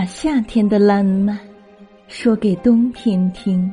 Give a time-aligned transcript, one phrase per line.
[0.00, 1.38] 把夏天的烂漫
[2.08, 3.70] 说给冬天听。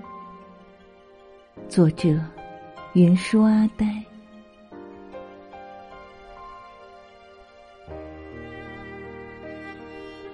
[1.70, 2.20] 作者：
[2.92, 3.88] 云舒阿呆。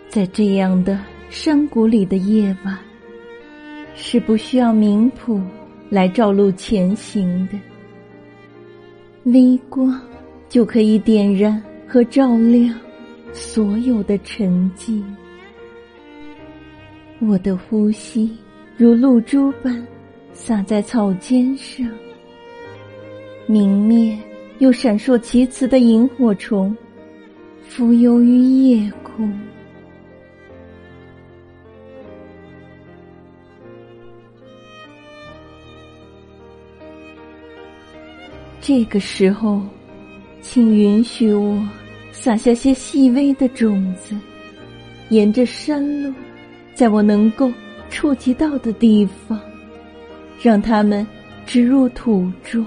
[0.10, 1.00] 在这样的
[1.30, 2.76] 山谷里的夜晚，
[3.94, 5.40] 是不需要明谱
[5.92, 7.60] 来照路前行的，
[9.26, 10.02] 微光
[10.50, 12.76] 就可以点燃和照亮
[13.32, 15.04] 所有的沉寂。
[17.28, 18.36] 我的呼吸
[18.76, 19.86] 如露珠般
[20.34, 21.90] 洒在草尖上，
[23.48, 24.18] 明灭
[24.60, 26.76] 又闪烁其词的萤火虫，
[27.62, 29.32] 浮游于夜空。
[38.60, 39.62] 这个时候，
[40.42, 41.62] 请允许我
[42.12, 44.16] 撒下些细微的种子，
[45.10, 46.14] 沿着山路，
[46.76, 47.52] 在我能够
[47.90, 49.40] 触及到的地方，
[50.42, 51.06] 让它们
[51.46, 52.66] 植入土中，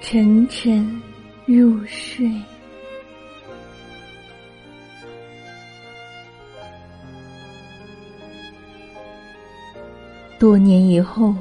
[0.00, 1.02] 沉沉
[1.46, 2.30] 入睡。
[10.38, 11.34] 多年以后，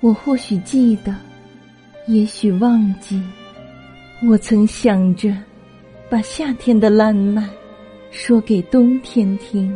[0.00, 1.14] 我或许记得。
[2.08, 3.22] 也许忘记，
[4.28, 5.32] 我曾想着
[6.10, 7.48] 把夏天的烂漫
[8.10, 9.72] 说给冬天听。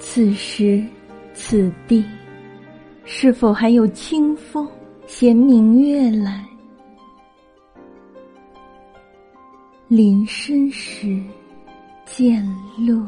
[0.00, 0.82] 此时
[1.34, 2.04] 此地，
[3.04, 4.68] 是否还有清风
[5.06, 6.44] 携明月来？
[9.86, 11.22] 林深时
[12.04, 12.44] 见
[12.78, 13.06] 鹿。